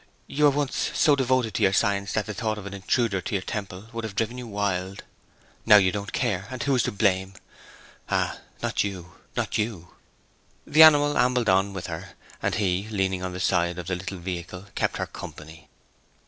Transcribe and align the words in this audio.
'You 0.25 0.45
were 0.45 0.49
once 0.49 0.89
so 0.95 1.15
devoted 1.15 1.53
to 1.53 1.61
your 1.61 1.73
science 1.73 2.11
that 2.13 2.25
the 2.25 2.33
thought 2.33 2.57
of 2.57 2.65
an 2.65 2.73
intruder 2.73 3.17
into 3.19 3.35
your 3.35 3.43
temple 3.43 3.85
would 3.93 4.03
have 4.03 4.15
driven 4.15 4.35
you 4.35 4.47
wild. 4.47 5.03
Now 5.63 5.75
you 5.75 5.91
don't 5.91 6.11
care; 6.11 6.47
and 6.49 6.63
who 6.63 6.73
is 6.73 6.81
to 6.81 6.91
blame? 6.91 7.35
Ah, 8.09 8.39
not 8.63 8.83
you, 8.83 9.11
not 9.37 9.59
you!' 9.59 9.89
The 10.65 10.81
animal 10.81 11.19
ambled 11.19 11.49
on 11.49 11.71
with 11.73 11.85
her, 11.85 12.15
and 12.41 12.55
he, 12.55 12.87
leaning 12.89 13.21
on 13.21 13.33
the 13.33 13.39
side 13.39 13.77
of 13.77 13.85
the 13.85 13.95
little 13.95 14.17
vehicle, 14.17 14.65
kept 14.73 14.97
her 14.97 15.05
company. 15.05 15.69